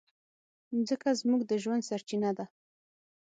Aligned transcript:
مځکه 0.75 1.09
زموږ 1.21 1.41
د 1.45 1.51
ژوند 1.63 1.87
سرچینه 1.89 2.31
ده. 2.37 2.45